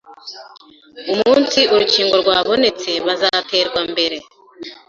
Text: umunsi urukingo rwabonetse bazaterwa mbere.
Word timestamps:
umunsi 1.13 1.59
urukingo 1.73 2.13
rwabonetse 2.21 2.89
bazaterwa 3.05 3.79
mbere. 3.91 4.17